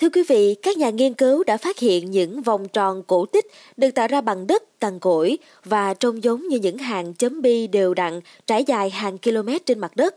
Thưa 0.00 0.08
quý 0.10 0.22
vị, 0.28 0.54
các 0.62 0.76
nhà 0.76 0.90
nghiên 0.90 1.14
cứu 1.14 1.44
đã 1.44 1.56
phát 1.56 1.78
hiện 1.78 2.10
những 2.10 2.42
vòng 2.42 2.68
tròn 2.68 3.02
cổ 3.06 3.26
tích 3.26 3.46
được 3.76 3.90
tạo 3.90 4.08
ra 4.08 4.20
bằng 4.20 4.46
đất, 4.46 4.80
cằn 4.80 4.98
cỗi 4.98 5.38
và 5.64 5.94
trông 5.94 6.24
giống 6.24 6.48
như 6.48 6.58
những 6.58 6.78
hàng 6.78 7.14
chấm 7.14 7.42
bi 7.42 7.66
đều 7.66 7.94
đặn 7.94 8.20
trải 8.46 8.64
dài 8.64 8.90
hàng 8.90 9.18
km 9.18 9.48
trên 9.66 9.78
mặt 9.78 9.96
đất. 9.96 10.16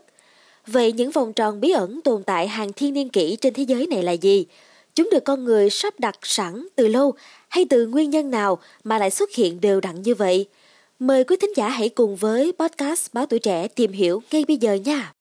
Vậy 0.66 0.92
những 0.92 1.10
vòng 1.10 1.32
tròn 1.32 1.60
bí 1.60 1.70
ẩn 1.70 2.00
tồn 2.00 2.22
tại 2.22 2.48
hàng 2.48 2.72
thiên 2.72 2.94
niên 2.94 3.08
kỷ 3.08 3.36
trên 3.36 3.54
thế 3.54 3.62
giới 3.62 3.86
này 3.86 4.02
là 4.02 4.12
gì? 4.12 4.46
Chúng 4.94 5.08
được 5.12 5.24
con 5.24 5.44
người 5.44 5.70
sắp 5.70 6.00
đặt 6.00 6.18
sẵn 6.22 6.66
từ 6.76 6.88
lâu 6.88 7.12
hay 7.48 7.64
từ 7.70 7.86
nguyên 7.86 8.10
nhân 8.10 8.30
nào 8.30 8.58
mà 8.84 8.98
lại 8.98 9.10
xuất 9.10 9.34
hiện 9.34 9.60
đều 9.60 9.80
đặn 9.80 10.02
như 10.02 10.14
vậy? 10.14 10.48
Mời 10.98 11.24
quý 11.24 11.36
thính 11.40 11.52
giả 11.56 11.68
hãy 11.68 11.88
cùng 11.88 12.16
với 12.16 12.52
podcast 12.58 13.12
Báo 13.12 13.26
Tuổi 13.26 13.38
Trẻ 13.38 13.68
tìm 13.68 13.92
hiểu 13.92 14.22
ngay 14.30 14.44
bây 14.48 14.56
giờ 14.56 14.74
nha! 14.74 15.12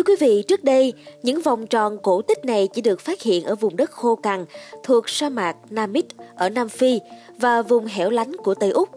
Thưa 0.00 0.04
quý 0.04 0.16
vị, 0.20 0.42
trước 0.42 0.64
đây, 0.64 0.92
những 1.22 1.42
vòng 1.42 1.66
tròn 1.66 1.98
cổ 2.02 2.22
tích 2.22 2.44
này 2.44 2.68
chỉ 2.72 2.82
được 2.82 3.00
phát 3.00 3.22
hiện 3.22 3.44
ở 3.44 3.54
vùng 3.54 3.76
đất 3.76 3.90
khô 3.90 4.16
cằn 4.16 4.44
thuộc 4.82 5.08
sa 5.08 5.28
mạc 5.28 5.56
Namib 5.70 6.04
ở 6.36 6.48
Nam 6.48 6.68
Phi 6.68 7.00
và 7.38 7.62
vùng 7.62 7.86
hẻo 7.86 8.10
lánh 8.10 8.36
của 8.36 8.54
Tây 8.54 8.70
Úc. 8.70 8.88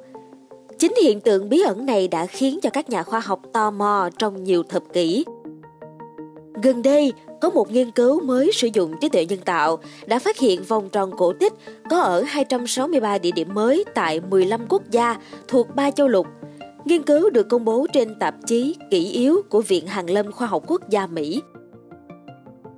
Chính 0.80 0.94
hiện 1.04 1.22
tượng 1.22 1.50
bí 1.50 1.62
ẩn 1.62 1.86
này 1.86 2.08
đã 2.08 2.26
khiến 2.26 2.60
cho 2.62 2.70
các 2.70 2.90
nhà 2.90 3.04
khoa 3.04 3.20
học 3.20 3.40
tò 3.54 3.72
mò 3.72 4.10
trong 4.18 4.44
nhiều 4.44 4.64
thập 4.64 4.84
kỷ. 4.94 5.26
Gần 6.64 6.82
đây, 6.82 7.14
có 7.42 7.50
một 7.50 7.72
nghiên 7.72 7.92
cứu 7.92 8.22
mới 8.22 8.52
sử 8.54 8.70
dụng 8.74 8.96
trí 9.02 9.10
tuệ 9.10 9.26
nhân 9.26 9.40
tạo 9.46 9.80
đã 10.06 10.20
phát 10.20 10.38
hiện 10.38 10.64
vòng 10.64 10.90
tròn 10.90 11.12
cổ 11.18 11.34
tích 11.34 11.54
có 11.90 12.00
ở 12.00 12.24
263 12.28 13.18
địa 13.18 13.32
điểm 13.32 13.54
mới 13.54 13.86
tại 13.96 14.22
15 14.30 14.66
quốc 14.70 14.82
gia 14.92 15.18
thuộc 15.48 15.76
ba 15.76 15.92
châu 15.92 16.08
lục– 16.08 16.28
Nghiên 16.86 17.04
cứu 17.04 17.30
được 17.30 17.50
công 17.50 17.66
bố 17.66 17.88
trên 17.94 18.16
tạp 18.20 18.36
chí 18.48 18.76
Kỷ 18.92 19.12
yếu 19.12 19.42
của 19.50 19.62
Viện 19.62 19.88
Hàn 19.88 20.06
lâm 20.06 20.32
Khoa 20.32 20.48
học 20.48 20.64
Quốc 20.68 20.90
gia 20.90 21.08
Mỹ. 21.08 21.42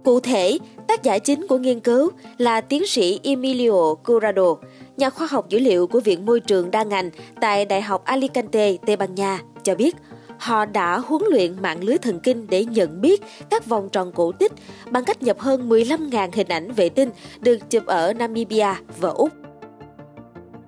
Cụ 0.04 0.20
thể, 0.20 0.58
tác 0.88 1.04
giả 1.04 1.18
chính 1.18 1.48
của 1.48 1.58
nghiên 1.58 1.80
cứu 1.80 2.12
là 2.38 2.62
tiến 2.62 2.88
sĩ 2.88 3.20
Emilio 3.24 3.94
Curado, 3.94 4.56
nhà 4.98 5.10
khoa 5.10 5.28
học 5.28 5.50
dữ 5.50 5.60
liệu 5.60 5.88
của 5.88 6.00
Viện 6.00 6.26
Môi 6.26 6.40
trường 6.40 6.72
đa 6.72 6.84
ngành 6.84 7.10
tại 7.42 7.66
Đại 7.66 7.82
học 7.82 8.06
Alicante, 8.06 8.78
Tây 8.86 8.96
Ban 8.96 9.16
Nha, 9.16 9.42
cho 9.64 9.76
biết 9.76 9.96
họ 10.40 10.66
đã 10.66 10.98
huấn 10.98 11.22
luyện 11.32 11.62
mạng 11.62 11.84
lưới 11.84 11.98
thần 11.98 12.20
kinh 12.20 12.48
để 12.50 12.66
nhận 12.66 13.02
biết 13.02 13.22
các 13.50 13.66
vòng 13.66 13.90
tròn 13.92 14.12
cổ 14.16 14.32
tích 14.32 14.52
bằng 14.92 15.06
cách 15.06 15.24
nhập 15.24 15.40
hơn 15.40 15.70
15.000 15.70 16.30
hình 16.34 16.48
ảnh 16.48 16.72
vệ 16.72 16.90
tinh 16.90 17.10
được 17.40 17.70
chụp 17.70 17.86
ở 17.86 18.14
Namibia 18.14 18.74
và 19.00 19.10
Úc. 19.10 19.30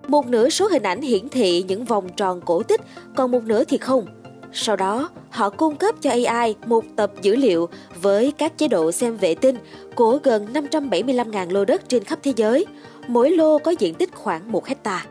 Một 0.08 0.28
nửa 0.28 0.50
số 0.50 0.68
hình 0.68 0.84
ảnh 0.84 1.02
hiển 1.02 1.30
thị 1.30 1.66
những 1.68 1.86
vòng 1.86 2.10
tròn 2.10 2.42
cổ 2.46 2.64
tích, 2.64 2.82
còn 3.16 3.32
một 3.32 3.44
nửa 3.44 3.64
thì 3.64 3.78
không. 3.78 4.06
Sau 4.54 4.76
đó, 4.76 5.10
họ 5.30 5.50
cung 5.50 5.76
cấp 5.76 5.96
cho 6.02 6.12
AI 6.12 6.56
một 6.66 6.86
tập 6.96 7.12
dữ 7.22 7.36
liệu 7.36 7.70
với 8.02 8.34
các 8.38 8.58
chế 8.58 8.68
độ 8.68 8.92
xem 8.92 9.18
vệ 9.18 9.36
tinh 9.36 9.56
của 9.96 10.20
gần 10.24 10.48
575.000 10.54 11.52
lô 11.52 11.66
đất 11.66 11.90
trên 11.90 12.04
khắp 12.04 12.20
thế 12.24 12.34
giới. 12.36 12.66
Mỗi 13.08 13.30
lô 13.30 13.60
có 13.60 13.74
diện 13.80 13.94
tích 13.94 14.10
khoảng 14.16 14.52
1 14.52 14.68
hecta. 14.68 15.06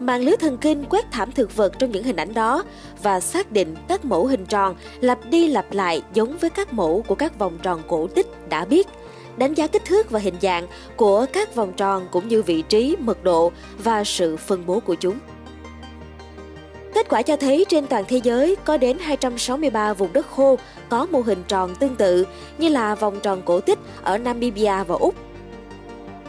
Mạng 0.00 0.22
lưới 0.22 0.36
thần 0.36 0.58
kinh 0.58 0.84
quét 0.84 1.10
thảm 1.10 1.32
thực 1.32 1.56
vật 1.56 1.78
trong 1.78 1.90
những 1.90 2.04
hình 2.04 2.16
ảnh 2.16 2.34
đó 2.34 2.64
và 3.02 3.20
xác 3.20 3.52
định 3.52 3.74
các 3.88 4.04
mẫu 4.04 4.26
hình 4.26 4.46
tròn 4.46 4.76
lặp 5.00 5.18
đi 5.30 5.48
lặp 5.48 5.72
lại 5.72 6.02
giống 6.14 6.38
với 6.38 6.50
các 6.50 6.72
mẫu 6.72 7.04
của 7.06 7.14
các 7.14 7.38
vòng 7.38 7.58
tròn 7.62 7.80
cổ 7.88 8.06
tích 8.06 8.26
đã 8.48 8.64
biết– 8.64 8.86
đánh 9.38 9.54
giá 9.54 9.66
kích 9.66 9.84
thước 9.84 10.10
và 10.10 10.20
hình 10.20 10.36
dạng 10.42 10.66
của 10.96 11.26
các 11.32 11.54
vòng 11.54 11.72
tròn 11.72 12.08
cũng 12.10 12.28
như 12.28 12.42
vị 12.42 12.62
trí, 12.62 12.96
mật 13.00 13.24
độ 13.24 13.52
và 13.78 14.04
sự 14.04 14.36
phân 14.36 14.66
bố 14.66 14.80
của 14.80 14.94
chúng. 14.94 15.18
Kết 16.94 17.08
quả 17.08 17.22
cho 17.22 17.36
thấy 17.36 17.64
trên 17.68 17.86
toàn 17.86 18.04
thế 18.08 18.20
giới 18.22 18.56
có 18.64 18.76
đến 18.76 18.98
263 18.98 19.92
vùng 19.92 20.12
đất 20.12 20.26
khô 20.30 20.58
có 20.88 21.06
mô 21.10 21.20
hình 21.20 21.42
tròn 21.48 21.74
tương 21.74 21.96
tự 21.96 22.26
như 22.58 22.68
là 22.68 22.94
vòng 22.94 23.20
tròn 23.20 23.42
cổ 23.44 23.60
tích 23.60 23.78
ở 24.02 24.18
Namibia 24.18 24.84
và 24.86 24.94
Úc. 24.94 25.14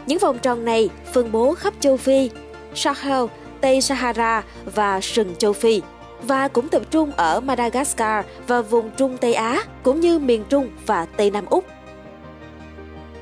Những 0.06 0.18
vòng 0.18 0.38
tròn 0.38 0.64
này 0.64 0.88
phân 1.12 1.32
bố 1.32 1.54
khắp 1.54 1.74
châu 1.80 1.96
Phi, 1.96 2.30
Sahel, 2.74 3.24
Tây 3.60 3.80
Sahara 3.80 4.44
và 4.74 5.00
sừng 5.00 5.34
châu 5.34 5.52
Phi 5.52 5.82
và 6.22 6.48
cũng 6.48 6.68
tập 6.68 6.82
trung 6.90 7.12
ở 7.16 7.40
Madagascar 7.40 8.24
và 8.46 8.62
vùng 8.62 8.90
Trung 8.90 9.16
Tây 9.16 9.34
Á 9.34 9.64
cũng 9.82 10.00
như 10.00 10.18
miền 10.18 10.44
Trung 10.48 10.70
và 10.86 11.06
Tây 11.16 11.30
Nam 11.30 11.46
Úc. 11.46 11.64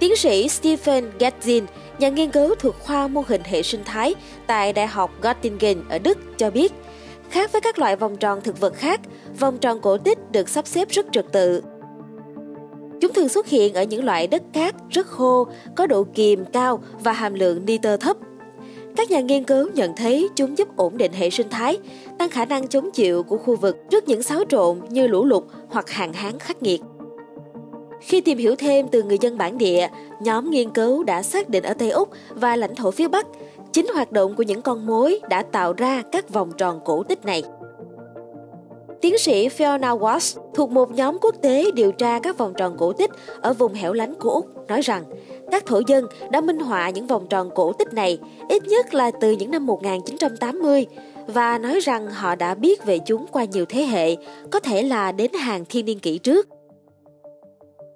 Tiến 0.00 0.16
sĩ 0.16 0.48
Stephen 0.48 1.04
Gatzin, 1.19 1.64
nhà 1.98 2.09
nghiên 2.09 2.31
cứu 2.31 2.54
thuộc 2.54 2.75
khoa 2.78 3.09
mô 3.09 3.25
hình 3.26 3.42
hệ 3.44 3.62
sinh 3.62 3.84
thái 3.84 4.14
tại 4.47 4.72
Đại 4.72 4.86
học 4.86 5.10
Göttingen 5.22 5.76
ở 5.88 5.98
Đức 5.98 6.19
cho 6.36 6.50
biết, 6.50 6.72
khác 7.31 7.53
với 7.53 7.60
các 7.60 7.78
loại 7.78 7.97
vòng 7.97 8.16
tròn 8.16 8.41
thực 8.41 8.60
vật 8.60 8.75
khác, 8.75 9.00
vòng 9.41 9.59
tròn 9.59 9.81
cổ 9.81 9.98
tích 9.98 10.19
được 10.32 10.48
sắp 10.48 10.66
xếp 10.66 10.88
rất 10.88 11.06
trật 11.12 11.26
tự. 11.32 11.62
Chúng 13.00 13.12
thường 13.12 13.28
xuất 13.28 13.47
hiện 13.47 13.75
ở 13.75 13.82
những 13.82 14.04
loại 14.04 14.26
đất 14.26 14.42
cát 14.53 14.75
rất 14.91 15.06
khô, 15.06 15.47
có 15.76 15.86
độ 15.86 16.06
kiềm 16.15 16.44
cao 16.53 16.82
và 17.00 17.12
hàm 17.12 17.34
lượng 17.34 17.66
nitơ 17.66 17.97
thấp. 17.97 18.16
Các 18.97 19.10
nhà 19.10 19.20
nghiên 19.20 19.44
cứu 19.44 19.69
nhận 19.75 19.97
thấy 19.97 20.28
chúng 20.36 20.59
giúp 20.59 20.76
ổn 20.76 20.97
định 20.98 21.12
hệ 21.12 21.30
sinh 21.30 21.48
thái, 21.50 21.78
tăng 22.19 22.30
khả 22.30 22.44
năng 22.44 22.69
chống 22.69 22.91
chịu 22.91 23.22
của 23.22 23.38
khu 23.38 23.56
vực 23.56 23.76
trước 23.91 24.09
những 24.09 24.22
xáo 24.22 24.44
trộn 24.48 24.80
như 24.88 25.06
lũ 25.06 25.25
lụt 25.25 25.44
hoặc 25.69 25.91
hạn 25.91 26.12
hán 26.12 26.38
khắc 26.38 26.62
nghiệt. 26.62 26.80
Khi 28.00 28.20
tìm 28.20 28.38
hiểu 28.38 28.56
thêm 28.56 28.88
từ 28.88 29.03
người 29.03 29.19
dân 29.20 29.38
bản 29.38 29.59
địa, 29.59 29.88
nhóm 30.20 30.50
nghiên 30.50 30.70
cứu 30.70 31.04
đã 31.04 31.22
xác 31.22 31.48
định 31.48 31.64
ở 31.64 31.75
Tây 31.75 31.91
Úc 31.91 32.09
và 32.31 32.56
lãnh 32.56 32.75
thổ 32.75 32.91
phía 32.91 33.09
Bắc, 33.09 33.26
chính 33.72 33.86
hoạt 33.94 34.12
động 34.12 34.34
của 34.34 34.42
những 34.42 34.62
con 34.62 34.86
mối 34.86 35.20
đã 35.28 35.42
tạo 35.42 35.72
ra 35.72 36.03
các 36.12 36.28
vòng 36.28 36.53
tròn 36.59 36.81
cổ 36.84 37.03
tích 37.03 37.25
này. 37.25 37.42
Tiến 39.00 39.19
sĩ 39.19 39.48
Fiona 39.48 39.98
Watts 39.98 40.41
thuộc 40.54 40.70
một 40.70 40.91
nhóm 40.91 41.19
quốc 41.20 41.34
tế 41.42 41.70
điều 41.75 41.92
tra 41.92 42.19
các 42.19 42.38
vòng 42.38 42.53
tròn 42.56 42.76
cổ 42.78 42.92
tích 42.92 43.10
ở 43.41 43.53
vùng 43.53 43.75
hẻo 43.75 43.92
lánh 43.92 44.15
của 44.15 44.30
Úc 44.30 44.69
nói 44.69 44.80
rằng 44.80 45.04
các 45.50 45.66
thổ 45.66 45.80
dân 45.86 46.04
đã 46.30 46.41
minh 46.41 46.59
họa 46.59 46.91
những 46.91 47.06
vòng 47.06 47.26
tròn 47.30 47.50
cổ 47.54 47.72
tích 47.72 47.94
này 47.94 48.19
ít 48.48 48.65
nhất 48.65 48.94
là 48.94 49.10
từ 49.20 49.30
những 49.30 49.50
năm 49.50 49.66
1980 49.66 50.86
và 51.26 51.59
nói 51.59 51.80
rằng 51.80 52.06
họ 52.06 52.34
đã 52.34 52.54
biết 52.54 52.84
về 52.84 52.98
chúng 52.98 53.26
qua 53.26 53.44
nhiều 53.44 53.65
thế 53.69 53.82
hệ, 53.82 54.16
có 54.50 54.60
thể 54.60 54.82
là 54.82 55.12
đến 55.12 55.32
hàng 55.32 55.65
thiên 55.65 55.84
niên 55.86 55.98
kỷ 55.98 56.19
trước. 56.19 56.48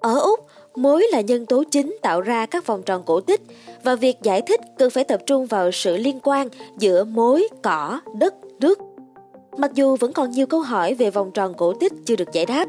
Ở 0.02 0.18
Úc, 0.18 0.40
mối 0.74 1.06
là 1.12 1.20
nhân 1.20 1.46
tố 1.46 1.64
chính 1.70 1.96
tạo 2.02 2.20
ra 2.20 2.46
các 2.46 2.66
vòng 2.66 2.82
tròn 2.82 3.02
cổ 3.06 3.20
tích 3.20 3.40
và 3.82 3.94
việc 3.94 4.16
giải 4.22 4.42
thích 4.42 4.60
cần 4.78 4.90
phải 4.90 5.04
tập 5.04 5.20
trung 5.26 5.46
vào 5.46 5.70
sự 5.72 5.96
liên 5.96 6.20
quan 6.22 6.48
giữa 6.78 7.04
mối, 7.04 7.48
cỏ, 7.62 8.00
đất, 8.18 8.34
nước. 8.60 8.78
Mặc 9.58 9.70
dù 9.74 9.96
vẫn 9.96 10.12
còn 10.12 10.30
nhiều 10.30 10.46
câu 10.46 10.60
hỏi 10.60 10.94
về 10.94 11.10
vòng 11.10 11.30
tròn 11.30 11.54
cổ 11.54 11.72
tích 11.72 11.92
chưa 12.06 12.16
được 12.16 12.32
giải 12.32 12.46
đáp, 12.46 12.68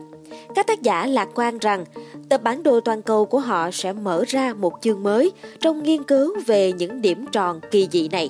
các 0.56 0.68
tác 0.68 0.82
giả 0.82 1.06
lạc 1.06 1.30
quan 1.36 1.58
rằng 1.58 1.86
tập 2.30 2.42
bản 2.44 2.64
đồ 2.64 2.80
toàn 2.80 3.02
cầu 3.02 3.26
của 3.26 3.40
họ 3.40 3.72
sẽ 3.72 3.94
mở 3.94 4.24
ra 4.28 4.54
một 4.54 4.74
chương 4.82 5.04
mới 5.04 5.32
trong 5.60 5.84
nghiên 5.84 6.04
cứu 6.04 6.34
về 6.46 6.72
những 6.72 7.02
điểm 7.02 7.26
tròn 7.32 7.60
kỳ 7.72 7.88
dị 7.92 8.08
này. 8.08 8.30